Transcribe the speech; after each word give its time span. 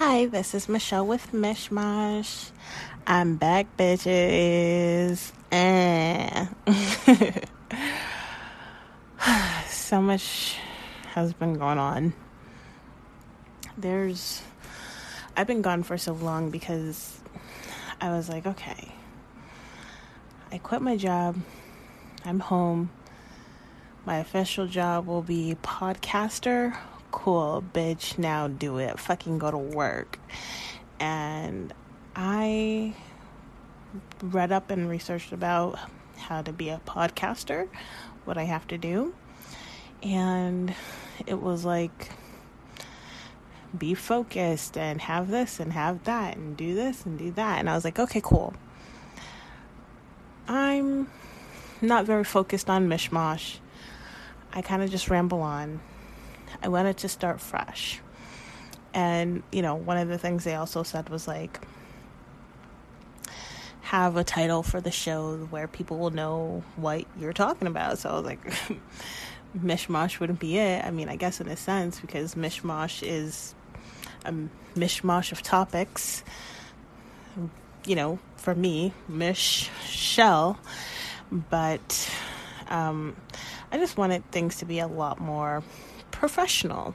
Hi, 0.00 0.26
this 0.26 0.54
is 0.54 0.68
Michelle 0.68 1.04
with 1.04 1.32
Mishmash. 1.32 2.52
I'm 3.04 3.34
back, 3.34 3.66
bitches. 3.76 5.32
So 9.66 10.00
much 10.00 10.56
has 11.14 11.32
been 11.32 11.54
going 11.54 11.78
on. 11.78 12.12
There's. 13.76 14.40
I've 15.36 15.48
been 15.48 15.62
gone 15.62 15.82
for 15.82 15.98
so 15.98 16.12
long 16.12 16.50
because 16.50 17.18
I 18.00 18.10
was 18.10 18.28
like, 18.28 18.46
okay. 18.46 18.94
I 20.52 20.58
quit 20.58 20.80
my 20.80 20.96
job. 20.96 21.40
I'm 22.24 22.38
home. 22.38 22.90
My 24.06 24.18
official 24.18 24.68
job 24.68 25.08
will 25.08 25.22
be 25.22 25.56
podcaster 25.60 26.76
cool, 27.10 27.64
bitch, 27.72 28.18
now 28.18 28.48
do 28.48 28.78
it. 28.78 28.98
Fucking 28.98 29.38
go 29.38 29.50
to 29.50 29.58
work. 29.58 30.18
And 31.00 31.72
I 32.14 32.94
read 34.22 34.52
up 34.52 34.70
and 34.70 34.88
researched 34.88 35.32
about 35.32 35.78
how 36.16 36.42
to 36.42 36.52
be 36.52 36.68
a 36.68 36.80
podcaster, 36.86 37.68
what 38.24 38.36
I 38.36 38.44
have 38.44 38.66
to 38.68 38.78
do. 38.78 39.14
And 40.02 40.74
it 41.26 41.40
was 41.40 41.64
like, 41.64 42.10
be 43.76 43.94
focused 43.94 44.78
and 44.78 45.00
have 45.02 45.28
this 45.28 45.60
and 45.60 45.72
have 45.72 46.04
that 46.04 46.36
and 46.36 46.56
do 46.56 46.74
this 46.74 47.04
and 47.04 47.18
do 47.18 47.30
that. 47.32 47.58
And 47.58 47.68
I 47.68 47.74
was 47.74 47.84
like, 47.84 47.98
okay, 47.98 48.20
cool. 48.22 48.54
I'm 50.46 51.10
not 51.82 52.06
very 52.06 52.24
focused 52.24 52.70
on 52.70 52.88
mishmash. 52.88 53.58
I 54.52 54.62
kind 54.62 54.82
of 54.82 54.90
just 54.90 55.10
ramble 55.10 55.42
on. 55.42 55.80
I 56.62 56.68
wanted 56.68 56.98
to 56.98 57.08
start 57.08 57.40
fresh. 57.40 58.00
And, 58.94 59.42
you 59.52 59.62
know, 59.62 59.74
one 59.74 59.96
of 59.96 60.08
the 60.08 60.18
things 60.18 60.44
they 60.44 60.54
also 60.54 60.82
said 60.82 61.08
was 61.08 61.28
like, 61.28 61.60
have 63.82 64.16
a 64.16 64.24
title 64.24 64.62
for 64.62 64.80
the 64.80 64.90
show 64.90 65.36
where 65.50 65.66
people 65.66 65.98
will 65.98 66.10
know 66.10 66.62
what 66.76 67.06
you're 67.18 67.32
talking 67.32 67.66
about. 67.68 67.98
So 67.98 68.10
I 68.10 68.12
was 68.14 68.24
like, 68.24 68.40
mishmash 69.58 70.20
wouldn't 70.20 70.40
be 70.40 70.58
it. 70.58 70.84
I 70.84 70.90
mean, 70.90 71.08
I 71.08 71.16
guess 71.16 71.40
in 71.40 71.48
a 71.48 71.56
sense, 71.56 72.00
because 72.00 72.34
mishmash 72.34 73.02
is 73.02 73.54
a 74.24 74.32
mishmash 74.76 75.32
of 75.32 75.42
topics. 75.42 76.22
You 77.86 77.96
know, 77.96 78.18
for 78.36 78.54
me, 78.54 78.92
mish 79.08 79.70
shell. 79.86 80.58
But 81.32 82.10
um, 82.68 83.16
I 83.72 83.78
just 83.78 83.96
wanted 83.96 84.30
things 84.30 84.56
to 84.56 84.64
be 84.64 84.80
a 84.80 84.86
lot 84.86 85.20
more 85.20 85.62
professional. 86.10 86.94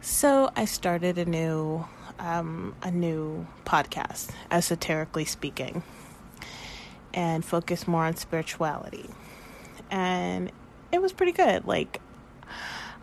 So 0.00 0.50
I 0.56 0.64
started 0.64 1.18
a 1.18 1.24
new 1.24 1.86
um, 2.18 2.74
a 2.82 2.90
new 2.90 3.46
podcast, 3.64 4.30
esoterically 4.50 5.24
speaking, 5.24 5.82
and 7.14 7.44
focus 7.44 7.86
more 7.86 8.04
on 8.04 8.16
spirituality. 8.16 9.08
And 9.90 10.50
it 10.92 11.00
was 11.00 11.12
pretty 11.12 11.32
good. 11.32 11.66
Like 11.66 12.00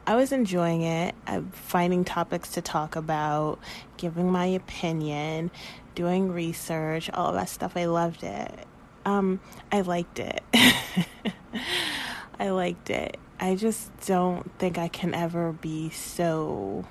I 0.08 0.16
was 0.16 0.32
enjoying 0.32 0.84
it. 0.84 1.16
I'm 1.26 1.50
finding 1.50 2.06
topics 2.06 2.52
to 2.52 2.62
talk 2.62 2.96
about, 2.96 3.60
giving 3.98 4.32
my 4.32 4.46
opinion, 4.46 5.50
doing 5.96 6.32
research, 6.32 7.10
all 7.10 7.32
that 7.34 7.50
stuff. 7.50 7.76
I 7.76 7.86
loved 7.86 8.24
it. 8.24 8.68
Um, 9.06 9.40
I 9.72 9.82
liked 9.82 10.20
it. 10.20 10.44
I 12.40 12.50
liked 12.50 12.90
it. 12.90 13.18
I 13.40 13.56
just 13.56 13.92
don't 14.08 14.50
think 14.60 14.78
I 14.78 14.88
can 14.88 15.14
ever 15.14 15.52
be 15.52 15.90
so 15.90 16.86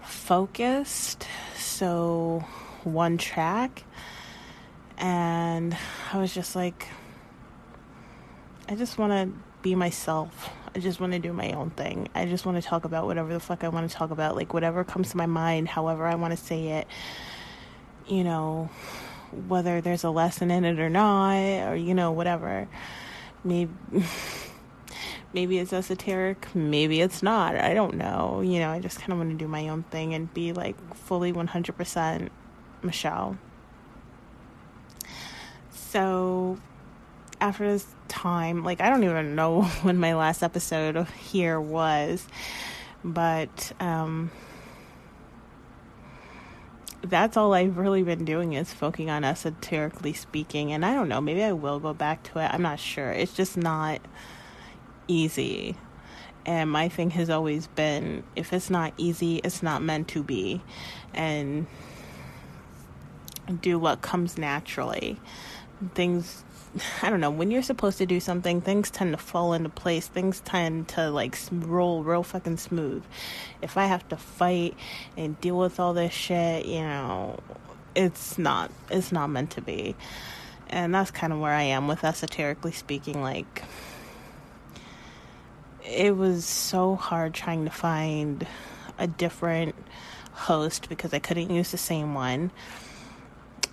focused, 0.00 1.26
so 1.56 2.44
one 2.82 3.16
track. 3.16 3.84
And 4.98 5.76
I 6.12 6.18
was 6.18 6.34
just 6.34 6.56
like, 6.56 6.88
I 8.68 8.74
just 8.74 8.98
want 8.98 9.12
to 9.12 9.38
be 9.62 9.76
myself. 9.76 10.50
I 10.74 10.80
just 10.80 10.98
want 10.98 11.12
to 11.12 11.20
do 11.20 11.32
my 11.32 11.52
own 11.52 11.70
thing. 11.70 12.08
I 12.14 12.26
just 12.26 12.44
want 12.44 12.60
to 12.60 12.66
talk 12.66 12.84
about 12.84 13.06
whatever 13.06 13.32
the 13.32 13.40
fuck 13.40 13.62
I 13.62 13.68
want 13.68 13.88
to 13.88 13.96
talk 13.96 14.10
about. 14.10 14.34
Like, 14.34 14.52
whatever 14.52 14.82
comes 14.82 15.10
to 15.10 15.16
my 15.16 15.26
mind, 15.26 15.68
however 15.68 16.06
I 16.06 16.16
want 16.16 16.36
to 16.36 16.42
say 16.42 16.68
it. 16.68 16.88
You 18.08 18.24
know, 18.24 18.68
whether 19.46 19.80
there's 19.80 20.02
a 20.02 20.10
lesson 20.10 20.50
in 20.50 20.64
it 20.64 20.80
or 20.80 20.90
not, 20.90 21.70
or, 21.70 21.76
you 21.76 21.94
know, 21.94 22.10
whatever. 22.10 22.68
Maybe. 23.44 23.70
maybe 25.32 25.58
it's 25.58 25.72
esoteric, 25.72 26.54
maybe 26.54 27.00
it's 27.00 27.22
not. 27.22 27.56
I 27.56 27.74
don't 27.74 27.94
know. 27.94 28.40
You 28.40 28.60
know, 28.60 28.70
I 28.70 28.80
just 28.80 28.98
kind 28.98 29.12
of 29.12 29.18
want 29.18 29.30
to 29.30 29.36
do 29.36 29.48
my 29.48 29.68
own 29.68 29.84
thing 29.84 30.14
and 30.14 30.32
be 30.32 30.52
like 30.52 30.76
fully 30.94 31.32
100% 31.32 32.28
Michelle. 32.82 33.38
So 35.70 36.58
after 37.40 37.70
this 37.70 37.86
time, 38.08 38.64
like 38.64 38.80
I 38.80 38.90
don't 38.90 39.04
even 39.04 39.34
know 39.34 39.62
when 39.82 39.98
my 39.98 40.14
last 40.14 40.42
episode 40.42 41.06
here 41.08 41.60
was, 41.60 42.26
but 43.04 43.72
um 43.80 44.30
that's 47.04 47.36
all 47.36 47.52
I've 47.52 47.78
really 47.78 48.04
been 48.04 48.24
doing 48.24 48.52
is 48.52 48.72
focusing 48.72 49.10
on 49.10 49.24
esoterically 49.24 50.12
speaking 50.12 50.72
and 50.72 50.86
I 50.86 50.94
don't 50.94 51.08
know, 51.08 51.20
maybe 51.20 51.42
I 51.42 51.52
will 51.52 51.80
go 51.80 51.92
back 51.92 52.22
to 52.24 52.38
it. 52.38 52.48
I'm 52.52 52.62
not 52.62 52.78
sure. 52.78 53.10
It's 53.10 53.34
just 53.34 53.56
not 53.56 54.00
easy. 55.12 55.76
And 56.44 56.70
my 56.70 56.88
thing 56.88 57.10
has 57.10 57.30
always 57.30 57.68
been 57.68 58.24
if 58.34 58.52
it's 58.52 58.70
not 58.70 58.92
easy, 58.96 59.36
it's 59.36 59.62
not 59.62 59.82
meant 59.82 60.08
to 60.08 60.22
be. 60.22 60.60
And 61.14 61.66
do 63.60 63.78
what 63.78 64.02
comes 64.02 64.38
naturally. 64.38 65.18
Things, 65.94 66.44
I 67.02 67.10
don't 67.10 67.20
know, 67.20 67.30
when 67.30 67.50
you're 67.50 67.62
supposed 67.62 67.98
to 67.98 68.06
do 68.06 68.18
something, 68.18 68.60
things 68.60 68.90
tend 68.90 69.12
to 69.12 69.18
fall 69.18 69.52
into 69.52 69.68
place. 69.68 70.08
Things 70.08 70.40
tend 70.40 70.88
to 70.88 71.10
like 71.10 71.36
roll 71.50 72.02
real 72.02 72.22
fucking 72.22 72.56
smooth. 72.56 73.04
If 73.60 73.76
I 73.76 73.86
have 73.86 74.08
to 74.08 74.16
fight 74.16 74.76
and 75.16 75.40
deal 75.40 75.58
with 75.58 75.78
all 75.78 75.92
this 75.92 76.12
shit, 76.12 76.66
you 76.66 76.80
know, 76.80 77.38
it's 77.94 78.38
not, 78.38 78.70
it's 78.90 79.12
not 79.12 79.28
meant 79.28 79.50
to 79.52 79.60
be. 79.60 79.94
And 80.70 80.94
that's 80.94 81.10
kind 81.10 81.32
of 81.32 81.38
where 81.38 81.52
I 81.52 81.62
am 81.62 81.86
with 81.86 82.02
esoterically 82.02 82.72
speaking. 82.72 83.22
Like, 83.22 83.62
it 85.84 86.16
was 86.16 86.44
so 86.44 86.94
hard 86.94 87.34
trying 87.34 87.64
to 87.64 87.70
find 87.70 88.46
a 88.98 89.06
different 89.06 89.74
host 90.32 90.88
because 90.88 91.12
I 91.12 91.18
couldn't 91.18 91.50
use 91.50 91.70
the 91.70 91.78
same 91.78 92.14
one. 92.14 92.50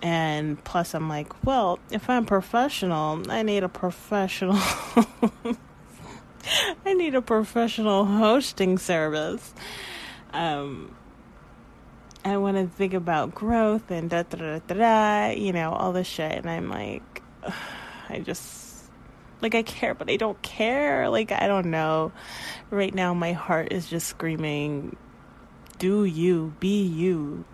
And 0.02 0.64
plus, 0.64 0.94
I'm 0.94 1.09
like, 1.09 1.46
well, 1.46 1.80
if 1.92 2.09
I'm 2.09 2.25
professional, 2.25 3.30
I 3.30 3.44
need 3.44 3.64
a 3.64 3.69
professional. 3.69 4.56
I 6.86 6.94
need 6.94 7.16
a 7.16 7.22
professional 7.22 8.06
hosting 8.06 8.78
service. 8.78 9.53
Um, 10.31 10.96
I 12.24 12.38
want 12.38 12.58
to 12.58 12.68
think 12.68 12.94
about 12.94 13.36
growth 13.36 13.92
and 13.92 14.09
da 14.09 14.24
da 14.24 14.59
da 14.59 14.74
da 14.74 15.30
you 15.31 15.52
know, 15.52 15.74
all 15.74 15.92
this 15.92 16.08
shit. 16.08 16.31
And 16.31 16.50
I'm 16.50 16.69
like, 16.69 17.22
I 18.09 18.19
just 18.19 18.59
like 19.42 19.56
I 19.56 19.64
care, 19.64 19.94
but 19.94 20.10
I 20.10 20.18
don't 20.18 20.42
care. 20.42 21.10
Like 21.10 21.32
I 21.32 21.48
don't 21.48 21.68
know. 21.68 22.12
Right 22.70 22.94
now 22.94 23.14
my 23.14 23.34
heart 23.34 23.72
is 23.72 23.88
just 23.90 24.08
screaming, 24.08 24.96
"Do 25.78 26.06
you, 26.06 26.54
be 26.60 26.84
you." 26.84 27.46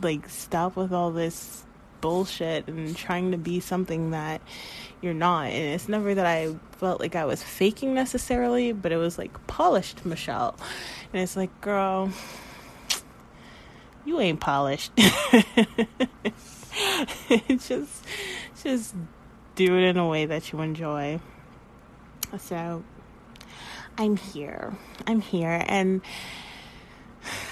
Like 0.00 0.28
stop 0.28 0.76
with 0.76 0.92
all 0.92 1.10
this 1.10 1.64
bullshit 2.00 2.68
and 2.68 2.94
trying 2.96 3.30
to 3.30 3.38
be 3.38 3.60
something 3.60 4.10
that 4.10 4.42
you're 5.00 5.14
not. 5.14 5.46
And 5.46 5.74
it's 5.74 5.88
never 5.88 6.14
that 6.14 6.26
I 6.26 6.54
felt 6.72 7.00
like 7.00 7.16
I 7.16 7.24
was 7.24 7.42
faking 7.42 7.94
necessarily, 7.94 8.72
but 8.72 8.92
it 8.92 8.98
was 8.98 9.16
like 9.16 9.46
polished 9.46 10.04
Michelle. 10.04 10.54
And 11.12 11.22
it's 11.22 11.36
like, 11.36 11.60
girl, 11.62 12.10
you 14.04 14.20
ain't 14.20 14.40
polished. 14.40 14.92
just 17.48 18.04
just 18.62 18.94
do 19.54 19.76
it 19.76 19.82
in 19.82 19.96
a 19.96 20.06
way 20.06 20.26
that 20.26 20.52
you 20.52 20.60
enjoy. 20.60 21.20
So 22.38 22.82
I'm 23.98 24.16
here. 24.16 24.74
I'm 25.06 25.20
here. 25.20 25.64
And 25.66 26.00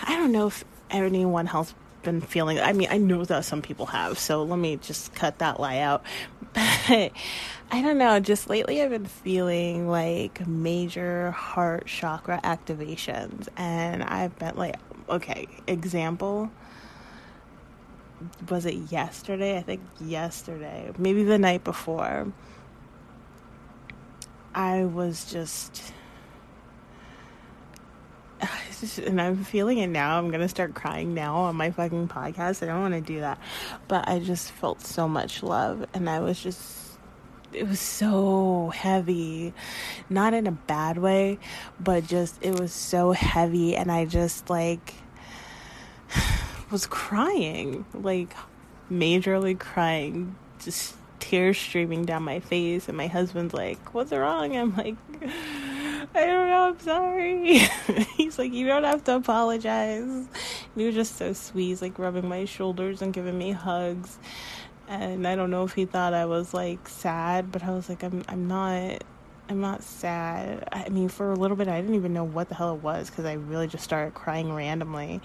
I 0.02 0.16
don't 0.16 0.32
know 0.32 0.46
if 0.46 0.64
anyone 0.90 1.48
else 1.48 1.74
been 2.02 2.20
feeling 2.20 2.58
I 2.58 2.72
mean, 2.72 2.88
I 2.90 2.96
know 2.96 3.24
that 3.24 3.44
some 3.44 3.62
people 3.62 3.86
have, 3.86 4.18
so 4.18 4.42
let 4.42 4.58
me 4.58 4.76
just 4.76 5.14
cut 5.14 5.38
that 5.38 5.60
lie 5.60 5.78
out. 5.78 6.02
But 6.52 7.12
I 7.70 7.82
don't 7.82 7.98
know, 7.98 8.18
just 8.18 8.50
lately 8.50 8.82
I've 8.82 8.90
been 8.90 9.04
feeling 9.04 9.88
like 9.88 10.44
major 10.48 11.30
heart 11.30 11.86
chakra 11.86 12.40
activations 12.42 13.46
and 13.56 14.02
I've 14.02 14.36
been 14.38 14.56
like 14.56 14.74
okay, 15.08 15.46
example 15.68 16.50
was 18.48 18.66
it 18.66 18.74
yesterday? 18.90 19.56
I 19.56 19.62
think 19.62 19.80
yesterday, 20.00 20.92
maybe 20.98 21.24
the 21.24 21.38
night 21.38 21.64
before. 21.64 22.32
I 24.54 24.84
was 24.84 25.30
just 25.30 25.92
and 29.04 29.20
I'm 29.20 29.44
feeling 29.44 29.78
it 29.78 29.88
now. 29.88 30.18
I'm 30.18 30.30
gonna 30.30 30.48
start 30.48 30.74
crying 30.74 31.14
now 31.14 31.36
on 31.36 31.56
my 31.56 31.70
fucking 31.70 32.08
podcast. 32.08 32.62
I 32.62 32.66
don't 32.66 32.80
want 32.80 32.94
to 32.94 33.00
do 33.00 33.20
that, 33.20 33.38
but 33.88 34.08
I 34.08 34.18
just 34.18 34.52
felt 34.52 34.80
so 34.80 35.08
much 35.08 35.42
love, 35.42 35.86
and 35.94 36.08
I 36.08 36.20
was 36.20 36.40
just. 36.40 36.78
It 37.52 37.66
was 37.66 37.80
so 37.80 38.70
heavy, 38.72 39.52
not 40.08 40.34
in 40.34 40.46
a 40.46 40.52
bad 40.52 40.98
way, 40.98 41.40
but 41.80 42.06
just 42.06 42.38
it 42.42 42.60
was 42.60 42.72
so 42.72 43.10
heavy, 43.10 43.74
and 43.74 43.90
I 43.90 44.04
just 44.04 44.48
like 44.48 44.94
was 46.70 46.86
crying, 46.86 47.84
like 47.94 48.34
majorly 48.90 49.58
crying, 49.58 50.36
just 50.62 50.96
tears 51.18 51.58
streaming 51.58 52.04
down 52.04 52.22
my 52.22 52.40
face. 52.40 52.88
And 52.88 52.96
my 52.96 53.06
husband's 53.06 53.54
like, 53.54 53.94
What's 53.94 54.12
wrong? 54.12 54.56
I'm 54.56 54.76
like, 54.76 54.96
I 55.22 56.26
don't 56.26 56.48
know, 56.48 56.68
I'm 56.68 56.80
sorry. 56.80 57.58
He's 58.16 58.38
like, 58.38 58.52
You 58.52 58.66
don't 58.66 58.84
have 58.84 59.04
to 59.04 59.16
apologize. 59.16 60.02
And 60.02 60.28
he 60.76 60.86
was 60.86 60.94
just 60.94 61.16
so 61.16 61.32
sweet. 61.32 61.80
Like 61.82 61.98
rubbing 61.98 62.28
my 62.28 62.44
shoulders 62.44 63.02
and 63.02 63.12
giving 63.12 63.38
me 63.38 63.52
hugs. 63.52 64.18
And 64.88 65.26
I 65.26 65.36
don't 65.36 65.50
know 65.50 65.62
if 65.64 65.74
he 65.74 65.84
thought 65.84 66.14
I 66.14 66.26
was 66.26 66.52
like 66.52 66.88
sad, 66.88 67.52
but 67.52 67.62
I 67.62 67.70
was 67.70 67.88
like, 67.88 68.02
I'm 68.02 68.24
I'm 68.28 68.48
not 68.48 69.04
I'm 69.50 69.60
not 69.60 69.82
sad. 69.82 70.68
I 70.70 70.88
mean, 70.90 71.08
for 71.08 71.32
a 71.32 71.34
little 71.34 71.56
bit, 71.56 71.66
I 71.66 71.80
didn't 71.80 71.96
even 71.96 72.12
know 72.12 72.22
what 72.22 72.48
the 72.48 72.54
hell 72.54 72.76
it 72.76 72.82
was 72.84 73.10
because 73.10 73.24
I 73.24 73.32
really 73.32 73.66
just 73.66 73.82
started 73.82 74.14
crying 74.14 74.52
randomly. 74.52 75.20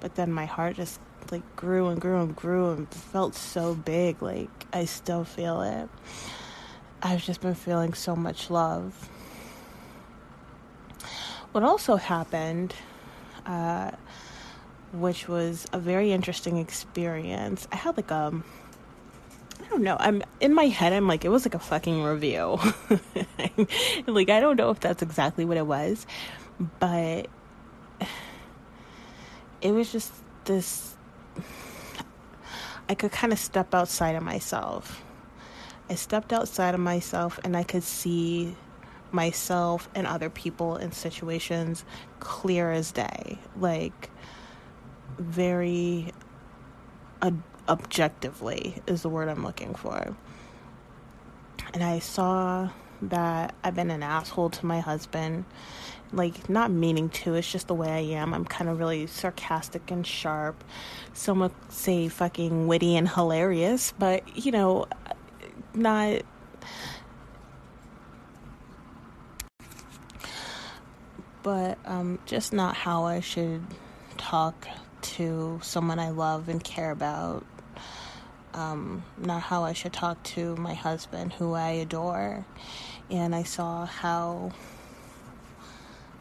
But 0.00 0.16
then 0.16 0.32
my 0.32 0.44
heart 0.44 0.74
just 0.74 0.98
like 1.30 1.54
grew 1.54 1.86
and 1.86 2.00
grew 2.00 2.20
and 2.20 2.34
grew 2.34 2.72
and 2.72 2.92
felt 2.92 3.36
so 3.36 3.76
big. 3.76 4.20
Like 4.22 4.50
I 4.72 4.86
still 4.86 5.22
feel 5.22 5.62
it. 5.62 5.88
I've 7.00 7.22
just 7.22 7.42
been 7.42 7.54
feeling 7.54 7.94
so 7.94 8.16
much 8.16 8.50
love. 8.50 9.08
What 11.52 11.62
also 11.62 11.94
happened, 11.94 12.74
uh, 13.46 13.92
which 14.92 15.28
was 15.28 15.68
a 15.72 15.78
very 15.78 16.10
interesting 16.10 16.56
experience, 16.56 17.68
I 17.70 17.76
had 17.76 17.96
like 17.96 18.10
a 18.10 18.16
um, 18.16 18.44
don't 19.70 19.82
know. 19.82 19.96
I'm 19.98 20.22
in 20.40 20.52
my 20.52 20.66
head. 20.66 20.92
I'm 20.92 21.06
like, 21.06 21.24
it 21.24 21.28
was 21.28 21.46
like 21.46 21.54
a 21.54 21.58
fucking 21.58 22.02
review. 22.02 22.58
like, 24.06 24.28
I 24.28 24.40
don't 24.40 24.56
know 24.56 24.70
if 24.70 24.80
that's 24.80 25.02
exactly 25.02 25.44
what 25.44 25.56
it 25.56 25.66
was, 25.66 26.06
but 26.78 27.28
it 29.60 29.72
was 29.72 29.90
just 29.92 30.12
this. 30.44 30.96
I 32.88 32.94
could 32.94 33.12
kind 33.12 33.32
of 33.32 33.38
step 33.38 33.74
outside 33.74 34.16
of 34.16 34.22
myself. 34.22 35.02
I 35.88 35.94
stepped 35.94 36.32
outside 36.32 36.74
of 36.74 36.80
myself 36.80 37.38
and 37.44 37.56
I 37.56 37.62
could 37.62 37.84
see 37.84 38.56
myself 39.12 39.88
and 39.94 40.06
other 40.06 40.30
people 40.30 40.76
in 40.76 40.92
situations 40.92 41.84
clear 42.18 42.72
as 42.72 42.92
day. 42.92 43.38
Like, 43.56 44.10
very 45.18 46.12
objectively 47.70 48.82
is 48.86 49.02
the 49.02 49.08
word 49.08 49.28
I'm 49.28 49.44
looking 49.44 49.74
for. 49.74 50.14
And 51.72 51.84
I 51.84 52.00
saw 52.00 52.70
that 53.02 53.54
I've 53.62 53.76
been 53.76 53.90
an 53.90 54.02
asshole 54.02 54.50
to 54.50 54.66
my 54.66 54.80
husband. 54.80 55.44
Like, 56.12 56.50
not 56.50 56.72
meaning 56.72 57.08
to, 57.10 57.34
it's 57.34 57.50
just 57.50 57.68
the 57.68 57.74
way 57.74 57.88
I 57.88 58.18
am. 58.18 58.34
I'm 58.34 58.44
kind 58.44 58.68
of 58.68 58.80
really 58.80 59.06
sarcastic 59.06 59.92
and 59.92 60.04
sharp. 60.04 60.64
Some 61.12 61.38
would 61.38 61.52
say 61.68 62.08
fucking 62.08 62.66
witty 62.66 62.96
and 62.96 63.08
hilarious, 63.08 63.94
but, 63.96 64.36
you 64.36 64.50
know, 64.50 64.86
not. 65.72 66.22
But 71.44 71.78
um, 71.84 72.18
just 72.26 72.52
not 72.52 72.74
how 72.74 73.04
I 73.04 73.20
should 73.20 73.64
talk 74.18 74.66
to 75.02 75.60
someone 75.62 76.00
I 76.00 76.10
love 76.10 76.48
and 76.48 76.62
care 76.62 76.90
about 76.90 77.46
um, 78.54 79.04
not 79.18 79.42
how 79.42 79.64
I 79.64 79.72
should 79.72 79.92
talk 79.92 80.22
to 80.24 80.56
my 80.56 80.74
husband, 80.74 81.32
who 81.32 81.54
I 81.54 81.70
adore. 81.70 82.44
And 83.10 83.34
I 83.34 83.42
saw 83.42 83.86
how 83.86 84.52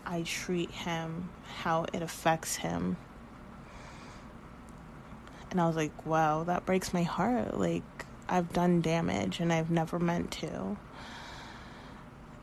I 0.06 0.24
treat 0.24 0.72
him, 0.72 1.30
how 1.60 1.86
it 1.94 2.02
affects 2.02 2.56
him. 2.56 2.98
And 5.52 5.60
I 5.60 5.68
was 5.68 5.76
like, 5.76 6.06
wow, 6.06 6.44
that 6.44 6.66
breaks 6.66 6.94
my 6.94 7.04
heart. 7.04 7.58
Like, 7.58 7.84
I've 8.28 8.54
done 8.54 8.82
damage 8.82 9.40
and 9.40 9.52
I've 9.52 9.72
never 9.72 10.00
meant 10.00 10.32
to. 10.32 10.78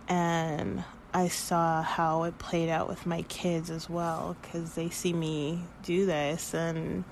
And 0.09 0.85
I 1.17 1.29
saw 1.29 1.83
how 1.83 2.25
it 2.25 2.39
played 2.39 2.69
out 2.69 2.89
with 2.89 3.07
my 3.07 3.23
kids 3.23 3.71
as 3.71 3.89
well 3.89 4.37
because 4.43 4.75
they 4.75 4.91
see 4.91 5.15
me 5.15 5.63
do 5.83 6.05
this, 6.05 6.53
and 6.53 7.05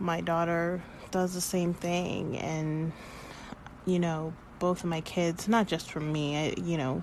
my 0.00 0.20
daughter 0.20 0.82
does 1.10 1.34
the 1.34 1.40
same 1.40 1.74
thing 1.74 2.36
and 2.38 2.92
you 3.86 3.98
know 3.98 4.32
both 4.58 4.80
of 4.80 4.90
my 4.90 5.00
kids 5.00 5.48
not 5.48 5.66
just 5.66 5.90
from 5.90 6.12
me 6.12 6.36
I, 6.36 6.54
you 6.60 6.76
know 6.76 7.02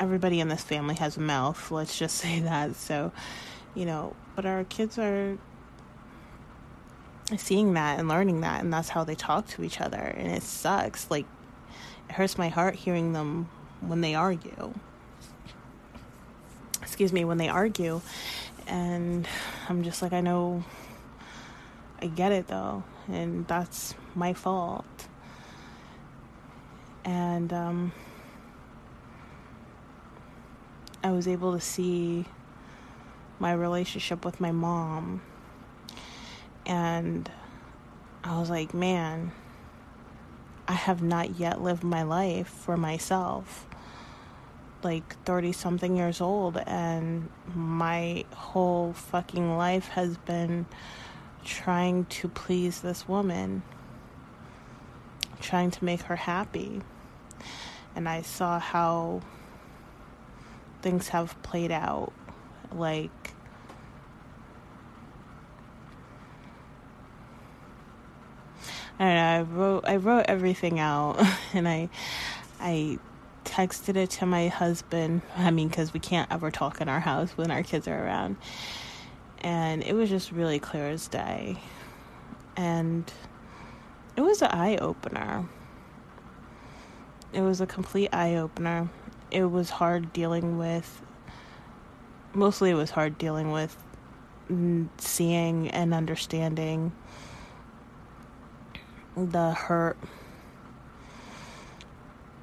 everybody 0.00 0.40
in 0.40 0.48
this 0.48 0.62
family 0.62 0.94
has 0.96 1.16
a 1.16 1.20
mouth 1.20 1.70
let's 1.70 1.98
just 1.98 2.16
say 2.18 2.40
that 2.40 2.76
so 2.76 3.12
you 3.74 3.84
know 3.84 4.14
but 4.34 4.46
our 4.46 4.64
kids 4.64 4.98
are 4.98 5.38
seeing 7.36 7.74
that 7.74 7.98
and 7.98 8.08
learning 8.08 8.40
that 8.42 8.62
and 8.62 8.72
that's 8.72 8.90
how 8.90 9.04
they 9.04 9.14
talk 9.14 9.46
to 9.48 9.64
each 9.64 9.80
other 9.80 9.96
and 9.96 10.30
it 10.32 10.42
sucks 10.42 11.10
like 11.10 11.26
it 12.08 12.14
hurts 12.14 12.36
my 12.36 12.48
heart 12.48 12.74
hearing 12.74 13.14
them 13.14 13.48
when 13.80 14.02
they 14.02 14.14
argue. 14.14 14.74
Excuse 16.82 17.12
me 17.12 17.24
when 17.24 17.38
they 17.38 17.48
argue 17.48 18.02
and 18.66 19.26
i'm 19.68 19.82
just 19.82 20.02
like 20.02 20.12
i 20.12 20.20
know 20.20 20.62
I 22.02 22.06
get 22.08 22.32
it 22.32 22.48
though, 22.48 22.82
and 23.06 23.46
that's 23.46 23.94
my 24.16 24.32
fault. 24.32 25.06
And 27.04 27.52
um, 27.52 27.92
I 31.04 31.12
was 31.12 31.28
able 31.28 31.52
to 31.52 31.60
see 31.60 32.24
my 33.38 33.52
relationship 33.52 34.24
with 34.24 34.40
my 34.40 34.50
mom, 34.50 35.22
and 36.66 37.30
I 38.24 38.40
was 38.40 38.50
like, 38.50 38.74
man, 38.74 39.30
I 40.66 40.72
have 40.72 41.02
not 41.02 41.38
yet 41.38 41.62
lived 41.62 41.84
my 41.84 42.02
life 42.02 42.48
for 42.48 42.76
myself. 42.76 43.64
Like 44.82 45.22
30 45.24 45.52
something 45.52 45.96
years 45.96 46.20
old, 46.20 46.56
and 46.66 47.28
my 47.54 48.24
whole 48.34 48.92
fucking 48.92 49.56
life 49.56 49.86
has 49.90 50.16
been 50.16 50.66
trying 51.44 52.04
to 52.06 52.28
please 52.28 52.80
this 52.80 53.08
woman, 53.08 53.62
trying 55.40 55.70
to 55.70 55.84
make 55.84 56.02
her 56.02 56.16
happy. 56.16 56.80
And 57.94 58.08
I 58.08 58.22
saw 58.22 58.58
how 58.58 59.20
things 60.80 61.08
have 61.08 61.40
played 61.42 61.70
out. 61.70 62.12
Like, 62.72 63.10
I 68.98 69.04
don't 69.04 69.14
know, 69.14 69.22
I 69.22 69.42
wrote 69.42 69.84
I 69.86 69.96
wrote 69.96 70.26
everything 70.28 70.78
out 70.78 71.20
and 71.52 71.68
I 71.68 71.88
I 72.60 72.98
texted 73.44 73.96
it 73.96 74.10
to 74.10 74.26
my 74.26 74.48
husband. 74.48 75.22
I 75.36 75.50
mean, 75.50 75.68
because 75.68 75.92
we 75.92 76.00
can't 76.00 76.30
ever 76.32 76.50
talk 76.50 76.80
in 76.80 76.88
our 76.88 77.00
house 77.00 77.32
when 77.32 77.50
our 77.50 77.62
kids 77.62 77.88
are 77.88 78.06
around 78.06 78.36
and 79.42 79.82
it 79.82 79.94
was 79.94 80.08
just 80.08 80.32
really 80.32 80.58
clear 80.58 80.88
as 80.88 81.08
day. 81.08 81.58
And 82.56 83.12
it 84.16 84.20
was 84.20 84.40
an 84.42 84.50
eye 84.50 84.76
opener. 84.76 85.46
It 87.32 87.42
was 87.42 87.60
a 87.60 87.66
complete 87.66 88.10
eye 88.12 88.36
opener. 88.36 88.88
It 89.30 89.44
was 89.44 89.70
hard 89.70 90.12
dealing 90.12 90.58
with, 90.58 91.02
mostly, 92.34 92.70
it 92.70 92.74
was 92.74 92.90
hard 92.90 93.18
dealing 93.18 93.50
with 93.50 93.76
seeing 94.98 95.70
and 95.70 95.94
understanding 95.94 96.92
the 99.16 99.52
hurt 99.52 99.96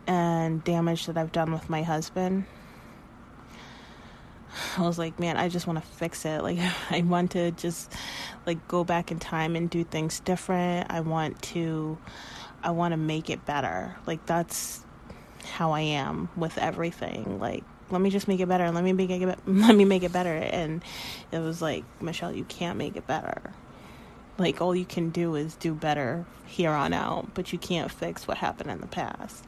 and 0.08 0.64
damage 0.64 1.06
that 1.06 1.18
I've 1.18 1.32
done 1.32 1.52
with 1.52 1.70
my 1.70 1.84
husband 1.84 2.46
I 4.78 4.82
was 4.82 4.98
like, 4.98 5.20
man, 5.20 5.38
I 5.38 5.50
just 5.50 5.68
want 5.68 5.80
to 5.80 5.86
fix 5.86 6.26
it. 6.26 6.42
Like, 6.42 6.60
I 6.90 7.02
want 7.02 7.32
to 7.32 7.52
just 7.52 7.94
like 8.46 8.68
go 8.68 8.84
back 8.84 9.12
in 9.12 9.20
time 9.20 9.56
and 9.56 9.70
do 9.70 9.84
things 9.84 10.20
different. 10.20 10.92
I 10.92 11.02
want 11.02 11.42
to, 11.44 11.98
I 12.64 12.72
want 12.72 12.94
to 12.94 12.98
make 12.98 13.30
it 13.30 13.46
better. 13.46 13.96
Like, 14.06 14.26
that's 14.26 14.84
how 15.52 15.72
I 15.72 15.82
am 15.82 16.30
with 16.36 16.58
everything. 16.58 17.40
Like, 17.40 17.64
let 17.90 18.02
me 18.02 18.10
just 18.10 18.28
make 18.28 18.40
it 18.40 18.48
better. 18.48 18.70
Let 18.72 18.84
me 18.84 18.94
make 18.94 19.10
it, 19.10 19.40
let 19.48 19.76
me 19.76 19.86
make 19.86 20.04
it 20.04 20.12
better. 20.12 20.36
And 20.36 20.84
it 21.32 21.40
was 21.40 21.62
like, 21.62 21.84
Michelle, 22.02 22.34
you 22.34 22.44
can't 22.46 22.78
make 22.78 22.96
it 22.96 23.08
better. 23.08 23.54
Like, 24.38 24.62
all 24.62 24.76
you 24.76 24.86
can 24.86 25.10
do 25.10 25.36
is 25.36 25.56
do 25.56 25.74
better 25.74 26.26
here 26.46 26.72
on 26.72 26.94
out, 26.94 27.34
but 27.34 27.52
you 27.52 27.60
can't 27.60 27.92
fix 27.92 28.28
what 28.28 28.38
happened 28.38 28.72
in 28.72 28.80
the 28.80 28.88
past. 28.88 29.46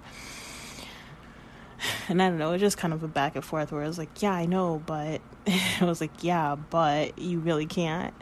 And 2.09 2.21
I 2.21 2.29
don't 2.29 2.37
know, 2.37 2.49
it 2.49 2.53
was 2.53 2.61
just 2.61 2.77
kind 2.77 2.93
of 2.93 3.03
a 3.03 3.07
back 3.07 3.35
and 3.35 3.43
forth 3.43 3.71
where 3.71 3.83
I 3.83 3.87
was 3.87 3.97
like, 3.97 4.21
yeah, 4.21 4.33
I 4.33 4.45
know, 4.45 4.81
but 4.85 5.21
I 5.47 5.85
was 5.85 6.01
like, 6.01 6.23
yeah, 6.23 6.55
but 6.55 7.17
you 7.17 7.39
really 7.39 7.65
can't. 7.65 8.13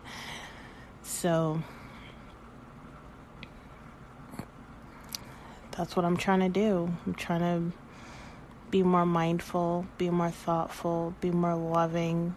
So 1.03 1.61
that's 5.71 5.95
what 5.95 6.05
I'm 6.05 6.17
trying 6.17 6.41
to 6.41 6.49
do. 6.49 6.93
I'm 7.05 7.13
trying 7.15 7.39
to 7.39 7.77
be 8.69 8.83
more 8.83 9.05
mindful, 9.05 9.85
be 9.97 10.09
more 10.09 10.29
thoughtful, 10.29 11.15
be 11.21 11.31
more 11.31 11.55
loving. 11.55 12.35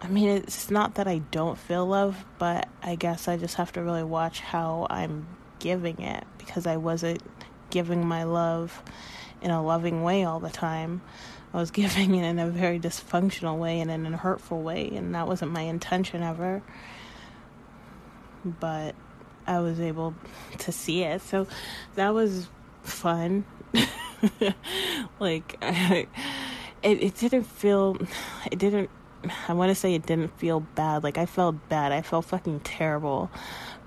I 0.00 0.08
mean, 0.08 0.28
it's 0.28 0.70
not 0.70 0.96
that 0.96 1.08
I 1.08 1.18
don't 1.18 1.58
feel 1.58 1.86
love, 1.86 2.24
but 2.38 2.68
I 2.82 2.94
guess 2.94 3.26
I 3.26 3.36
just 3.36 3.56
have 3.56 3.72
to 3.72 3.82
really 3.82 4.04
watch 4.04 4.40
how 4.40 4.86
I'm 4.90 5.26
giving 5.58 6.00
it 6.00 6.24
because 6.38 6.66
I 6.66 6.76
wasn't 6.76 7.22
giving 7.70 8.06
my 8.06 8.24
love 8.24 8.82
in 9.42 9.50
a 9.50 9.62
loving 9.62 10.02
way 10.02 10.24
all 10.24 10.40
the 10.40 10.50
time. 10.50 11.00
I 11.52 11.58
was 11.58 11.70
giving 11.72 12.14
it 12.14 12.24
in 12.24 12.38
a 12.38 12.48
very 12.48 12.78
dysfunctional 12.78 13.58
way 13.58 13.80
and 13.80 13.90
in 13.90 14.06
a 14.12 14.16
hurtful 14.16 14.62
way, 14.62 14.90
and 14.94 15.14
that 15.14 15.26
wasn't 15.26 15.52
my 15.52 15.62
intention 15.62 16.22
ever. 16.22 16.62
But 18.44 18.94
I 19.46 19.60
was 19.60 19.80
able 19.80 20.14
to 20.58 20.72
see 20.72 21.02
it. 21.02 21.22
So 21.22 21.46
that 21.94 22.14
was 22.14 22.48
fun. 22.82 23.44
like 25.18 25.56
I, 25.62 26.06
it 26.82 27.02
it 27.02 27.16
didn't 27.16 27.44
feel 27.44 27.96
it 28.50 28.58
didn't 28.58 28.90
I 29.48 29.52
want 29.54 29.70
to 29.70 29.74
say 29.74 29.94
it 29.94 30.06
didn't 30.06 30.38
feel 30.38 30.60
bad. 30.60 31.02
Like 31.02 31.18
I 31.18 31.26
felt 31.26 31.68
bad. 31.68 31.92
I 31.92 32.02
felt 32.02 32.26
fucking 32.26 32.60
terrible. 32.60 33.30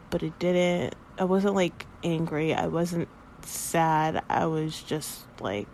But 0.09 0.23
it 0.23 0.37
didn't 0.39 0.95
I 1.17 1.25
wasn't 1.25 1.55
like 1.55 1.85
angry. 2.03 2.53
I 2.53 2.67
wasn't 2.67 3.07
sad. 3.49 4.23
I 4.29 4.45
was 4.45 4.81
just 4.81 5.21
like 5.39 5.67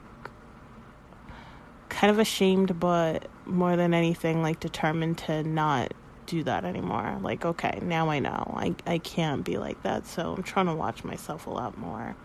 kind 1.89 2.11
of 2.11 2.19
ashamed 2.19 2.79
but 2.79 3.27
more 3.45 3.75
than 3.75 3.93
anything 3.93 4.41
like 4.41 4.59
determined 4.59 5.17
to 5.17 5.43
not 5.43 5.93
do 6.25 6.43
that 6.43 6.65
anymore. 6.65 7.17
Like, 7.21 7.45
okay, 7.45 7.79
now 7.81 8.09
I 8.09 8.19
know. 8.19 8.53
I 8.55 8.75
I 8.85 8.97
can't 8.99 9.43
be 9.43 9.57
like 9.57 9.81
that. 9.83 10.05
So 10.05 10.33
I'm 10.35 10.43
trying 10.43 10.67
to 10.67 10.75
watch 10.75 11.03
myself 11.03 11.47
a 11.47 11.49
lot 11.49 11.77
more. 11.77 12.15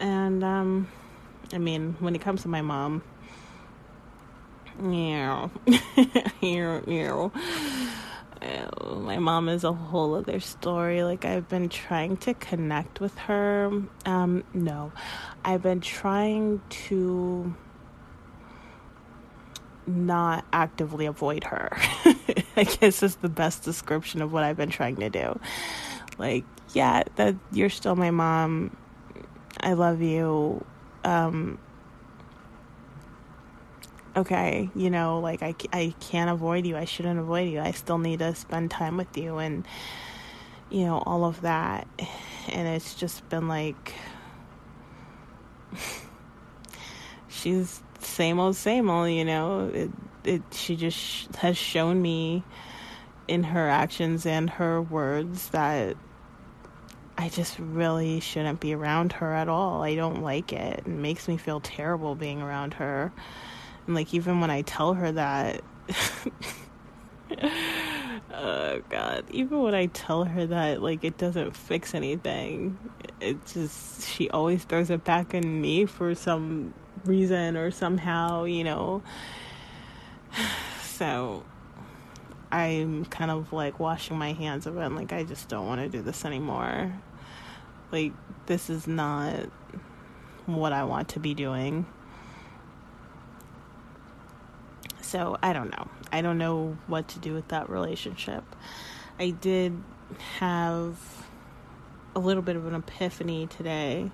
And 0.00 0.44
um 0.44 0.88
I 1.52 1.58
mean, 1.58 1.96
when 2.00 2.14
it 2.14 2.20
comes 2.20 2.42
to 2.42 2.48
my 2.48 2.60
mom, 2.62 3.02
yeah, 4.82 5.48
yeah, 6.40 6.80
yeah. 6.86 7.28
My 9.00 9.18
mom 9.18 9.48
is 9.48 9.64
a 9.64 9.72
whole 9.72 10.14
other 10.14 10.40
story. 10.40 11.02
Like 11.02 11.24
I've 11.24 11.48
been 11.48 11.68
trying 11.68 12.16
to 12.18 12.34
connect 12.34 13.00
with 13.00 13.16
her. 13.18 13.70
Um, 14.04 14.44
no, 14.54 14.92
I've 15.44 15.62
been 15.62 15.80
trying 15.80 16.60
to 16.88 17.54
not 19.86 20.44
actively 20.52 21.06
avoid 21.06 21.44
her. 21.44 21.70
I 22.56 22.64
guess 22.64 23.02
is 23.02 23.16
the 23.16 23.28
best 23.28 23.62
description 23.62 24.22
of 24.22 24.32
what 24.32 24.42
I've 24.42 24.56
been 24.56 24.70
trying 24.70 24.96
to 24.96 25.10
do. 25.10 25.38
Like, 26.18 26.44
yeah, 26.72 27.04
that 27.16 27.36
you're 27.52 27.70
still 27.70 27.96
my 27.96 28.10
mom. 28.10 28.76
I 29.60 29.74
love 29.74 30.00
you. 30.00 30.64
Um, 31.04 31.58
okay, 34.16 34.70
you 34.74 34.90
know, 34.90 35.20
like 35.20 35.42
I, 35.42 35.54
I 35.72 35.94
can't 36.00 36.30
avoid 36.30 36.66
you. 36.66 36.76
I 36.76 36.84
shouldn't 36.86 37.18
avoid 37.20 37.48
you. 37.50 37.60
I 37.60 37.72
still 37.72 37.98
need 37.98 38.20
to 38.20 38.34
spend 38.34 38.70
time 38.70 38.96
with 38.96 39.16
you 39.16 39.38
and, 39.38 39.66
you 40.70 40.84
know, 40.84 41.02
all 41.04 41.24
of 41.24 41.42
that. 41.42 41.86
And 42.48 42.66
it's 42.68 42.94
just 42.94 43.28
been 43.28 43.48
like, 43.48 43.94
she's 47.28 47.82
same 48.00 48.38
old, 48.38 48.56
same 48.56 48.88
old, 48.88 49.10
you 49.10 49.24
know. 49.24 49.70
It, 49.72 49.90
it, 50.24 50.42
she 50.52 50.76
just 50.76 51.34
has 51.36 51.56
shown 51.56 52.00
me 52.00 52.42
in 53.28 53.44
her 53.44 53.68
actions 53.68 54.24
and 54.24 54.48
her 54.50 54.80
words 54.80 55.50
that 55.50 55.96
I 57.18 57.28
just 57.28 57.58
really 57.58 58.20
shouldn't 58.20 58.60
be 58.60 58.74
around 58.74 59.12
her 59.14 59.32
at 59.32 59.48
all. 59.48 59.82
I 59.82 59.94
don't 59.94 60.22
like 60.22 60.52
it. 60.52 60.80
It 60.80 60.86
makes 60.86 61.28
me 61.28 61.36
feel 61.36 61.60
terrible 61.60 62.14
being 62.14 62.42
around 62.42 62.74
her. 62.74 63.12
And 63.86 63.94
like 63.94 64.12
even 64.14 64.40
when 64.40 64.50
I 64.50 64.62
tell 64.62 64.94
her 64.94 65.12
that 65.12 65.62
oh 68.32 68.82
god, 68.88 69.24
even 69.30 69.62
when 69.62 69.74
I 69.74 69.86
tell 69.86 70.24
her 70.24 70.46
that 70.46 70.82
like 70.82 71.04
it 71.04 71.18
doesn't 71.18 71.56
fix 71.56 71.94
anything, 71.94 72.78
it 73.20 73.44
just 73.46 74.08
she 74.08 74.28
always 74.30 74.64
throws 74.64 74.90
it 74.90 75.04
back 75.04 75.34
on 75.34 75.60
me 75.60 75.86
for 75.86 76.14
some 76.14 76.74
reason 77.04 77.56
or 77.56 77.70
somehow, 77.70 78.44
you 78.44 78.64
know. 78.64 79.02
So 80.96 81.44
I'm 82.50 83.04
kind 83.04 83.30
of 83.30 83.52
like 83.52 83.78
washing 83.78 84.16
my 84.16 84.32
hands 84.32 84.66
of 84.66 84.78
it 84.78 84.80
and 84.80 84.96
like 84.96 85.12
I 85.12 85.24
just 85.24 85.48
don't 85.50 85.66
want 85.66 85.82
to 85.82 85.90
do 85.90 86.00
this 86.00 86.24
anymore. 86.24 86.90
Like 87.92 88.14
this 88.46 88.70
is 88.70 88.86
not 88.86 89.50
what 90.46 90.72
I 90.72 90.84
want 90.84 91.08
to 91.10 91.20
be 91.20 91.34
doing. 91.34 91.84
So 95.06 95.38
I 95.40 95.52
don't 95.52 95.70
know. 95.70 95.86
I 96.10 96.20
don't 96.20 96.36
know 96.36 96.76
what 96.88 97.06
to 97.08 97.20
do 97.20 97.32
with 97.32 97.46
that 97.48 97.70
relationship. 97.70 98.42
I 99.20 99.30
did 99.30 99.80
have 100.40 100.98
a 102.16 102.18
little 102.18 102.42
bit 102.42 102.56
of 102.56 102.66
an 102.66 102.74
epiphany 102.74 103.46
today. 103.46 104.10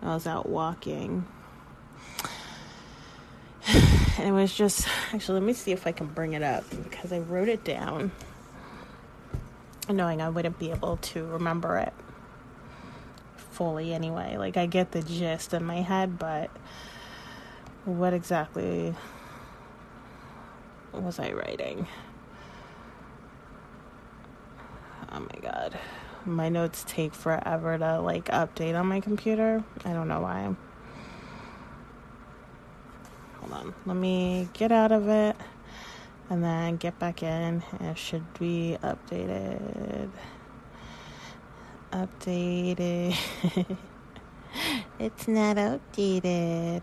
I 0.00 0.14
was 0.14 0.28
out 0.28 0.48
walking 0.48 1.26
and 3.66 4.28
it 4.28 4.30
was 4.30 4.54
just 4.54 4.86
actually 5.12 5.40
let 5.40 5.46
me 5.46 5.52
see 5.52 5.72
if 5.72 5.84
I 5.84 5.90
can 5.90 6.06
bring 6.06 6.34
it 6.34 6.44
up 6.44 6.64
because 6.84 7.12
I 7.12 7.18
wrote 7.18 7.48
it 7.48 7.64
down 7.64 8.12
knowing 9.88 10.22
I 10.22 10.28
wouldn't 10.28 10.60
be 10.60 10.70
able 10.70 10.98
to 10.98 11.26
remember 11.26 11.76
it 11.78 11.92
fully 13.36 13.92
anyway. 13.92 14.36
Like 14.36 14.56
I 14.56 14.66
get 14.66 14.92
the 14.92 15.02
gist 15.02 15.52
in 15.54 15.64
my 15.64 15.82
head, 15.82 16.20
but 16.20 16.50
what 17.84 18.14
exactly 18.14 18.94
was 20.92 21.18
I 21.18 21.32
writing? 21.32 21.86
Oh 25.12 25.20
my 25.20 25.40
god. 25.40 25.78
My 26.24 26.48
notes 26.48 26.84
take 26.86 27.14
forever 27.14 27.78
to 27.78 28.00
like 28.00 28.26
update 28.26 28.78
on 28.78 28.86
my 28.86 29.00
computer. 29.00 29.64
I 29.84 29.92
don't 29.92 30.08
know 30.08 30.20
why. 30.20 30.54
Hold 33.40 33.52
on. 33.52 33.74
Let 33.86 33.96
me 33.96 34.48
get 34.52 34.70
out 34.70 34.92
of 34.92 35.08
it 35.08 35.36
and 36.28 36.44
then 36.44 36.76
get 36.76 36.98
back 36.98 37.22
in. 37.22 37.62
It 37.80 37.98
should 37.98 38.32
be 38.38 38.76
updated. 38.82 40.10
Updated. 41.92 43.16
it's 44.98 45.26
not 45.26 45.56
updated. 45.56 46.82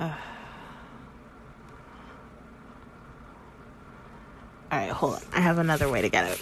Uh. 0.00 0.12
All 4.72 4.78
right, 4.78 4.90
hold 4.90 5.14
on. 5.14 5.22
I 5.32 5.40
have 5.40 5.58
another 5.58 5.90
way 5.90 6.00
to 6.00 6.08
get 6.08 6.24
it. 6.30 6.40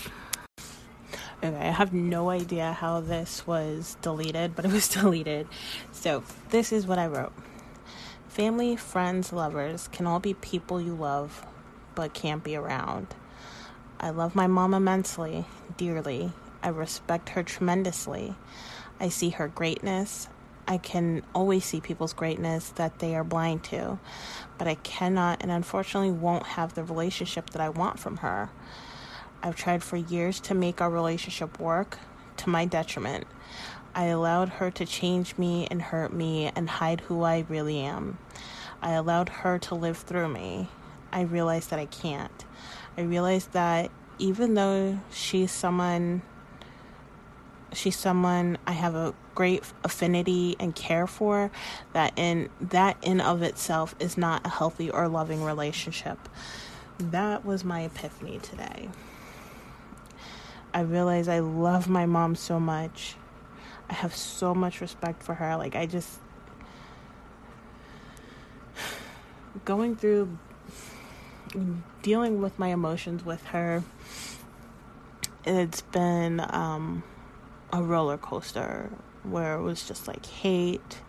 Okay, 1.43 1.57
I 1.57 1.71
have 1.71 1.93
no 1.93 2.31
idea 2.31 2.73
how 2.73 3.01
this 3.01 3.47
was 3.47 3.97
deleted, 4.01 4.55
but 4.55 4.65
it 4.65 4.73
was 4.73 4.89
deleted. 5.01 5.49
So, 5.93 6.23
this 6.51 6.73
is 6.73 6.87
what 6.87 6.99
I 6.99 7.07
wrote 7.07 7.33
Family, 8.29 8.77
friends, 8.77 9.33
lovers 9.33 9.89
can 9.89 10.07
all 10.07 10.21
be 10.21 10.35
people 10.35 10.81
you 10.81 10.95
love, 10.95 11.45
but 11.97 12.15
can't 12.15 12.45
be 12.45 12.55
around. 12.55 13.09
I 13.99 14.11
love 14.11 14.37
my 14.37 14.47
mom 14.47 14.75
immensely, 14.75 15.45
dearly. 15.77 16.33
I 16.63 16.69
respect 16.69 17.31
her 17.31 17.43
tremendously. 17.43 18.37
I 19.01 19.09
see 19.09 19.31
her 19.31 19.49
greatness. 19.49 20.29
I 20.69 20.77
can 20.77 21.23
always 21.35 21.65
see 21.65 21.81
people's 21.81 22.13
greatness 22.13 22.69
that 22.77 22.99
they 22.99 23.17
are 23.17 23.25
blind 23.25 23.65
to, 23.65 23.99
but 24.59 24.69
I 24.69 24.75
cannot 24.75 25.43
and 25.43 25.51
unfortunately 25.51 26.11
won't 26.11 26.47
have 26.47 26.75
the 26.75 26.85
relationship 26.85 27.49
that 27.51 27.63
I 27.63 27.71
want 27.71 27.99
from 27.99 28.19
her. 28.19 28.51
I've 29.43 29.57
tried 29.57 29.83
for 29.83 29.97
years 29.97 30.41
to 30.41 30.55
make 30.55 30.83
our 30.83 30.91
relationship 30.91 31.59
work 31.59 31.97
to 32.37 32.51
my 32.51 32.67
detriment. 32.67 33.27
I 33.95 34.05
allowed 34.05 34.51
her 34.51 34.71
to 34.73 34.85
change 34.85 35.39
me 35.39 35.67
and 35.71 35.81
hurt 35.81 36.13
me 36.13 36.53
and 36.55 36.69
hide 36.69 37.01
who 37.01 37.23
I 37.23 37.47
really 37.49 37.81
am. 37.81 38.19
I 38.83 38.93
allowed 38.93 39.31
her 39.31 39.59
to 39.61 39.75
live 39.75 39.97
through 39.97 40.29
me. 40.29 40.69
I 41.11 41.23
realized 41.23 41.71
that 41.71 41.79
I 41.79 41.87
can't. 41.87 42.45
I 42.99 43.01
realized 43.01 43.53
that 43.53 43.91
even 44.19 44.53
though 44.53 45.01
she's 45.11 45.51
someone 45.51 46.21
she's 47.73 47.97
someone 47.97 48.59
I 48.67 48.73
have 48.73 48.95
a 48.95 49.15
great 49.35 49.63
affinity 49.85 50.57
and 50.59 50.75
care 50.75 51.07
for 51.07 51.51
that 51.93 52.13
in 52.17 52.49
that 52.61 52.97
in 53.03 53.21
of 53.21 53.43
itself 53.43 53.95
is 54.01 54.17
not 54.17 54.47
a 54.47 54.49
healthy 54.49 54.91
or 54.91 55.09
loving 55.09 55.43
relationship. 55.45 56.19
That 56.99 57.45
was 57.45 57.65
my 57.65 57.83
epiphany 57.83 58.39
today. 58.39 58.89
I 60.75 60.81
realize 60.81 61.29
I 61.29 61.39
love 61.39 61.89
my 61.89 62.07
mom 62.07 62.35
so 62.35 62.61
much. 62.61 63.17
I 63.89 63.95
have 63.95 64.15
so 64.15 64.55
much 64.55 64.81
respect 64.81 65.23
for 65.23 65.35
her. 65.35 65.57
Like, 65.57 65.75
I 65.75 65.87
just. 65.87 66.19
Going 69.65 69.97
through. 69.97 70.37
Dealing 72.03 72.43
with 72.43 72.59
my 72.59 72.69
emotions 72.69 73.25
with 73.25 73.43
her. 73.47 73.83
It's 75.45 75.81
been 75.81 76.45
um, 76.51 77.03
a 77.73 77.83
roller 77.83 78.19
coaster 78.19 78.91
where 79.23 79.55
it 79.55 79.63
was 79.63 79.87
just 79.87 80.09
like 80.09 80.25
hate, 80.27 81.01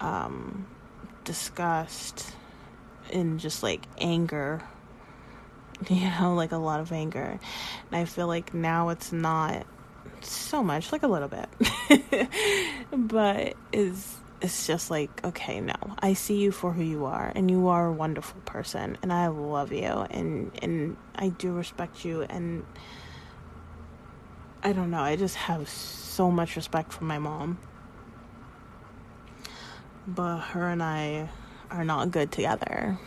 um, 0.00 0.66
disgust, 1.24 2.32
and 3.12 3.40
just 3.40 3.62
like 3.62 3.82
anger 3.98 4.62
you 5.88 6.10
know, 6.20 6.34
like 6.34 6.52
a 6.52 6.56
lot 6.56 6.80
of 6.80 6.92
anger. 6.92 7.38
And 7.90 8.00
I 8.00 8.04
feel 8.04 8.26
like 8.26 8.52
now 8.54 8.88
it's 8.88 9.12
not 9.12 9.66
so 10.20 10.62
much, 10.62 10.92
like 10.92 11.02
a 11.02 11.08
little 11.08 11.28
bit. 11.28 12.28
but 12.92 13.54
is 13.72 14.16
it's 14.40 14.68
just 14.68 14.90
like, 14.90 15.24
okay, 15.24 15.60
no. 15.60 15.74
I 15.98 16.14
see 16.14 16.36
you 16.36 16.52
for 16.52 16.72
who 16.72 16.82
you 16.82 17.06
are 17.06 17.32
and 17.34 17.50
you 17.50 17.68
are 17.68 17.86
a 17.86 17.92
wonderful 17.92 18.40
person 18.42 18.96
and 19.02 19.12
I 19.12 19.28
love 19.28 19.72
you 19.72 20.06
and 20.10 20.52
and 20.62 20.96
I 21.14 21.30
do 21.30 21.52
respect 21.52 22.04
you 22.04 22.22
and 22.22 22.64
I 24.62 24.72
don't 24.72 24.90
know, 24.90 25.00
I 25.00 25.16
just 25.16 25.36
have 25.36 25.68
so 25.68 26.30
much 26.30 26.56
respect 26.56 26.92
for 26.92 27.04
my 27.04 27.18
mom. 27.18 27.58
But 30.06 30.38
her 30.38 30.68
and 30.68 30.82
I 30.82 31.28
are 31.70 31.84
not 31.84 32.10
good 32.10 32.32
together 32.32 32.98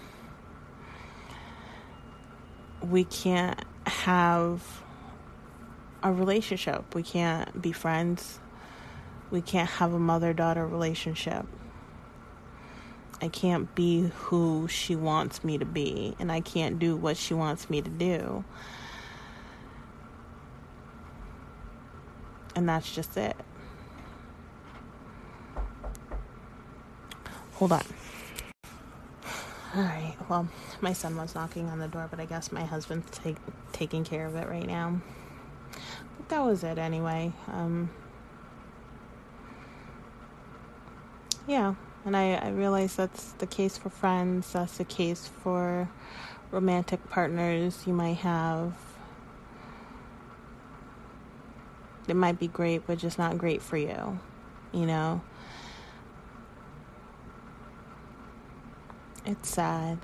we 2.81 3.03
can't 3.03 3.63
have 3.85 4.83
a 6.03 6.11
relationship. 6.11 6.95
We 6.95 7.03
can't 7.03 7.61
be 7.61 7.71
friends. 7.71 8.39
We 9.29 9.41
can't 9.41 9.69
have 9.69 9.93
a 9.93 9.99
mother 9.99 10.33
daughter 10.33 10.65
relationship. 10.65 11.45
I 13.21 13.27
can't 13.27 13.73
be 13.75 14.11
who 14.15 14.67
she 14.67 14.95
wants 14.95 15.43
me 15.43 15.59
to 15.59 15.65
be, 15.65 16.15
and 16.19 16.31
I 16.31 16.41
can't 16.41 16.79
do 16.79 16.95
what 16.95 17.17
she 17.17 17.35
wants 17.35 17.69
me 17.69 17.81
to 17.81 17.89
do. 17.89 18.43
And 22.55 22.67
that's 22.67 22.93
just 22.93 23.15
it. 23.17 23.35
Hold 27.53 27.73
on. 27.73 27.83
All 29.73 29.83
right. 29.83 30.15
Well, 30.27 30.47
my 30.81 30.93
son 30.93 31.15
was 31.15 31.33
knocking 31.33 31.69
on 31.69 31.79
the 31.79 31.87
door, 31.87 32.07
but 32.09 32.19
I 32.19 32.25
guess 32.25 32.51
my 32.51 32.65
husband's 32.65 33.09
take, 33.11 33.37
taking 33.71 34.03
care 34.03 34.25
of 34.25 34.35
it 34.35 34.49
right 34.49 34.65
now. 34.65 34.99
But 36.17 36.29
that 36.29 36.39
was 36.43 36.63
it 36.63 36.77
anyway. 36.77 37.31
Um, 37.47 37.89
yeah, 41.47 41.75
and 42.05 42.17
I, 42.17 42.35
I 42.35 42.49
realize 42.49 42.95
that's 42.95 43.31
the 43.33 43.47
case 43.47 43.77
for 43.77 43.89
friends, 43.89 44.53
that's 44.53 44.77
the 44.77 44.83
case 44.83 45.27
for 45.27 45.89
romantic 46.51 47.09
partners 47.09 47.83
you 47.85 47.93
might 47.93 48.17
have. 48.17 48.73
It 52.11 52.17
might 52.17 52.37
be 52.37 52.49
great, 52.49 52.85
but 52.85 52.97
just 52.97 53.17
not 53.17 53.37
great 53.37 53.61
for 53.61 53.77
you, 53.77 54.19
you 54.73 54.85
know? 54.85 55.21
It's 59.25 59.47
sad. 59.47 59.97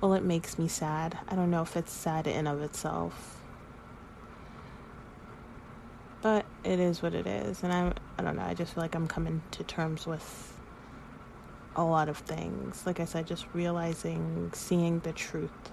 Well, 0.00 0.14
it 0.14 0.22
makes 0.22 0.56
me 0.56 0.68
sad. 0.68 1.18
I 1.26 1.34
don't 1.34 1.50
know 1.50 1.62
if 1.62 1.76
it's 1.76 1.92
sad 1.92 2.28
in 2.28 2.46
of 2.46 2.62
itself. 2.62 3.40
But 6.22 6.46
it 6.62 6.78
is 6.78 7.02
what 7.02 7.14
it 7.14 7.26
is. 7.26 7.64
And 7.64 7.72
I 7.72 7.92
I 8.16 8.22
don't 8.22 8.36
know, 8.36 8.44
I 8.44 8.54
just 8.54 8.74
feel 8.74 8.82
like 8.84 8.94
I'm 8.94 9.08
coming 9.08 9.42
to 9.50 9.64
terms 9.64 10.06
with 10.06 10.56
a 11.74 11.82
lot 11.82 12.08
of 12.08 12.18
things. 12.18 12.86
Like 12.86 13.00
I 13.00 13.06
said, 13.06 13.26
just 13.26 13.46
realizing, 13.54 14.52
seeing 14.54 15.00
the 15.00 15.12
truth. 15.12 15.72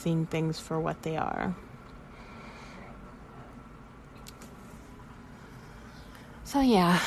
Seeing 0.00 0.24
things 0.24 0.58
for 0.58 0.80
what 0.80 1.02
they 1.02 1.18
are. 1.18 1.54
So 6.44 6.60
yeah. 6.60 6.98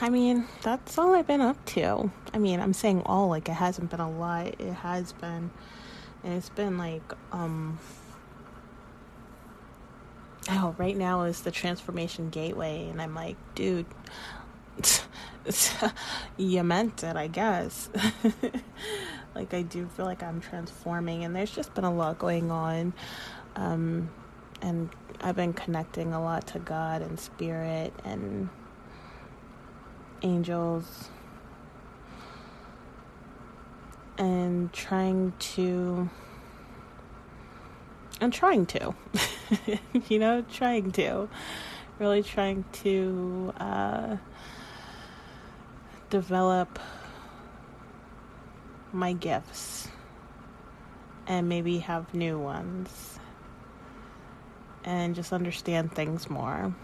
I 0.00 0.08
mean, 0.08 0.46
that's 0.62 0.96
all 0.96 1.14
I've 1.14 1.26
been 1.26 1.42
up 1.42 1.62
to. 1.66 2.10
I 2.32 2.38
mean, 2.38 2.58
I'm 2.58 2.72
saying 2.72 3.02
all 3.04 3.28
like 3.28 3.50
it 3.50 3.52
hasn't 3.52 3.90
been 3.90 4.00
a 4.00 4.10
lot. 4.10 4.58
It 4.58 4.72
has 4.72 5.12
been 5.12 5.50
and 6.24 6.32
it's 6.32 6.48
been 6.48 6.78
like 6.78 7.02
um 7.32 7.78
Oh, 10.48 10.74
right 10.78 10.96
now 10.96 11.24
is 11.24 11.42
the 11.42 11.50
transformation 11.50 12.30
gateway 12.30 12.88
and 12.88 13.02
I'm 13.02 13.14
like, 13.14 13.36
dude, 13.54 13.84
you 16.38 16.64
meant 16.64 17.04
it, 17.04 17.14
I 17.14 17.26
guess. 17.26 17.90
like 19.34 19.54
I 19.54 19.62
do 19.62 19.86
feel 19.86 20.06
like 20.06 20.22
I'm 20.22 20.40
transforming 20.40 21.24
and 21.24 21.34
there's 21.34 21.50
just 21.50 21.74
been 21.74 21.84
a 21.84 21.92
lot 21.92 22.18
going 22.18 22.50
on. 22.50 22.92
Um 23.56 24.10
and 24.60 24.90
I've 25.20 25.36
been 25.36 25.52
connecting 25.52 26.12
a 26.12 26.22
lot 26.22 26.46
to 26.48 26.58
God 26.58 27.02
and 27.02 27.18
spirit 27.18 27.92
and 28.04 28.48
angels 30.22 31.08
and 34.16 34.72
trying 34.72 35.32
to 35.38 36.10
I'm 38.20 38.32
trying 38.32 38.66
to 38.66 38.94
you 40.08 40.18
know 40.18 40.42
trying 40.42 40.90
to 40.92 41.28
really 41.98 42.22
trying 42.22 42.64
to 42.72 43.52
uh, 43.58 44.16
develop 46.10 46.78
my 48.98 49.12
gifts 49.12 49.88
and 51.26 51.48
maybe 51.48 51.78
have 51.78 52.12
new 52.14 52.38
ones 52.38 53.18
and 54.84 55.14
just 55.14 55.32
understand 55.32 55.92
things 55.92 56.28
more 56.30 56.74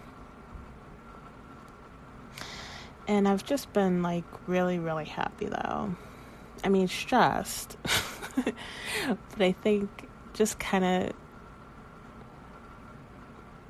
and 3.07 3.29
I've 3.29 3.45
just 3.45 3.73
been 3.73 4.03
like 4.03 4.25
really, 4.47 4.79
really 4.79 5.05
happy 5.05 5.47
though. 5.47 5.95
I 6.63 6.69
mean, 6.69 6.89
stressed, 6.89 7.77
but 8.37 9.41
I 9.41 9.53
think 9.53 10.09
just 10.33 10.59
kind 10.59 10.85
of 10.85 11.13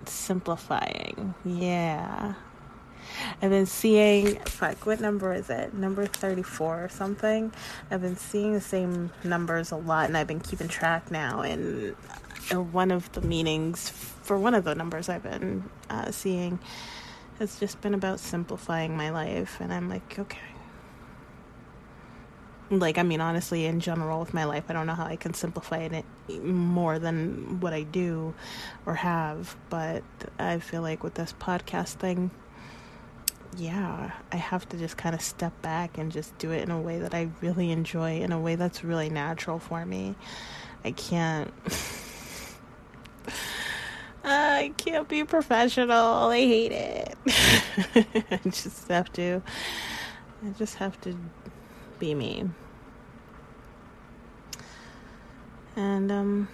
simplifying. 0.08 1.34
Yeah. 1.44 2.34
I've 3.42 3.50
been 3.50 3.66
seeing, 3.66 4.36
fuck, 4.40 4.86
what 4.86 5.00
number 5.00 5.32
is 5.32 5.50
it? 5.50 5.74
Number 5.74 6.06
34 6.06 6.84
or 6.84 6.88
something. 6.88 7.52
I've 7.90 8.00
been 8.00 8.16
seeing 8.16 8.52
the 8.52 8.60
same 8.60 9.10
numbers 9.22 9.70
a 9.70 9.76
lot 9.76 10.06
and 10.06 10.16
I've 10.16 10.26
been 10.26 10.40
keeping 10.40 10.68
track 10.68 11.10
now. 11.10 11.40
And 11.40 11.94
one 12.50 12.90
of 12.90 13.10
the 13.12 13.20
meanings 13.20 13.88
for 13.88 14.38
one 14.38 14.54
of 14.54 14.64
the 14.64 14.74
numbers 14.74 15.08
I've 15.08 15.22
been 15.22 15.68
uh, 15.90 16.10
seeing 16.10 16.58
has 17.38 17.58
just 17.58 17.80
been 17.80 17.94
about 17.94 18.20
simplifying 18.20 18.96
my 18.96 19.10
life. 19.10 19.60
And 19.60 19.72
I'm 19.72 19.88
like, 19.88 20.18
okay. 20.18 20.38
Like, 22.70 22.96
I 22.96 23.02
mean, 23.02 23.20
honestly, 23.20 23.66
in 23.66 23.80
general 23.80 24.20
with 24.20 24.32
my 24.32 24.44
life, 24.44 24.64
I 24.68 24.72
don't 24.72 24.86
know 24.86 24.94
how 24.94 25.04
I 25.04 25.16
can 25.16 25.34
simplify 25.34 25.78
it 25.78 26.04
more 26.42 26.98
than 26.98 27.60
what 27.60 27.74
I 27.74 27.82
do 27.82 28.34
or 28.86 28.94
have. 28.94 29.56
But 29.68 30.02
I 30.38 30.58
feel 30.58 30.82
like 30.82 31.02
with 31.02 31.14
this 31.14 31.34
podcast 31.38 31.94
thing, 31.94 32.30
yeah, 33.56 34.12
I 34.32 34.36
have 34.36 34.68
to 34.70 34.76
just 34.76 34.96
kind 34.96 35.14
of 35.14 35.20
step 35.20 35.60
back 35.62 35.98
and 35.98 36.10
just 36.10 36.36
do 36.38 36.50
it 36.50 36.62
in 36.62 36.70
a 36.70 36.80
way 36.80 36.98
that 36.98 37.14
I 37.14 37.30
really 37.40 37.70
enjoy, 37.70 38.20
in 38.20 38.32
a 38.32 38.40
way 38.40 38.54
that's 38.56 38.84
really 38.84 39.10
natural 39.10 39.58
for 39.58 39.84
me. 39.84 40.14
I 40.84 40.92
can't. 40.92 41.52
I 44.24 44.72
can't 44.76 45.08
be 45.08 45.24
professional. 45.24 46.28
I 46.30 46.38
hate 46.38 46.72
it. 46.72 47.16
I 48.30 48.40
just 48.44 48.88
have 48.88 49.12
to. 49.14 49.42
I 50.44 50.50
just 50.50 50.76
have 50.76 51.00
to 51.02 51.16
be 51.98 52.14
me. 52.14 52.48
And 55.76 56.10
um 56.10 56.48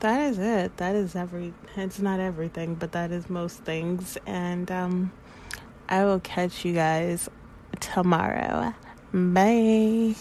that 0.00 0.20
is 0.30 0.38
it. 0.38 0.76
That 0.78 0.94
is 0.94 1.14
every 1.14 1.52
it's 1.76 1.98
not 1.98 2.20
everything, 2.20 2.74
but 2.74 2.92
that 2.92 3.10
is 3.10 3.28
most 3.28 3.58
things. 3.64 4.16
And 4.26 4.70
um 4.70 5.12
I 5.90 6.04
will 6.04 6.20
catch 6.20 6.64
you 6.64 6.72
guys 6.72 7.28
tomorrow. 7.80 8.72
Bye. 9.12 10.14